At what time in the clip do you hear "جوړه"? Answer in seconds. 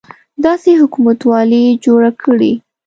1.85-2.11